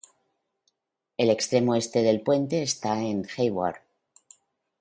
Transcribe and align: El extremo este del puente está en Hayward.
El 1.15 1.29
extremo 1.29 1.75
este 1.75 2.01
del 2.01 2.21
puente 2.21 2.63
está 2.63 2.99
en 3.03 3.27
Hayward. 3.37 3.75